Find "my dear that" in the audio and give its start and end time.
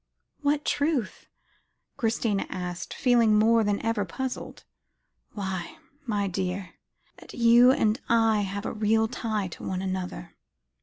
6.07-7.35